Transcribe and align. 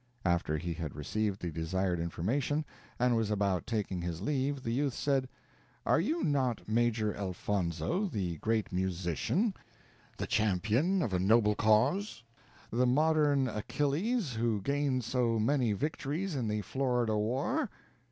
After 0.25 0.57
he 0.57 0.73
had 0.73 0.95
received 0.95 1.39
the 1.43 1.51
desired 1.51 1.99
information, 1.99 2.65
and 2.97 3.15
was 3.15 3.29
about 3.29 3.67
taking 3.67 4.01
his 4.01 4.19
leave, 4.19 4.63
the 4.63 4.71
youth 4.71 4.95
said, 4.95 5.29
"Are 5.85 5.99
you 5.99 6.23
not 6.23 6.67
Major 6.67 7.13
Elfonzo, 7.13 8.05
the 8.07 8.37
great 8.37 8.71
musician 8.71 9.53
the 10.17 10.25
champion 10.25 11.03
of 11.03 11.13
a 11.13 11.19
noble 11.19 11.53
cause 11.53 12.23
the 12.71 12.87
modern 12.87 13.47
Achilles, 13.47 14.33
who 14.33 14.59
gained 14.63 15.03
so 15.03 15.37
many 15.37 15.71
victories 15.71 16.33
in 16.35 16.47
the 16.47 16.61
Florida 16.61 17.15
War?" 17.15 17.69